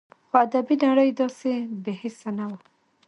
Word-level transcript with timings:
خو 0.27 0.35
ادبي 0.45 0.75
نړۍ 0.87 1.09
داسې 1.19 1.53
بې 1.83 1.93
حسه 2.01 2.29
نه 2.37 2.45
وه 2.49 2.57